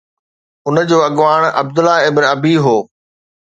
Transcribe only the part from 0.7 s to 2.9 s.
جو اڳواڻ عبدالله ابن ابي هو